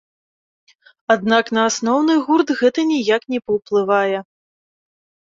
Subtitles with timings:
[1.15, 4.17] Аднак, на асноўны гурт гэта ніяк не паўплывае.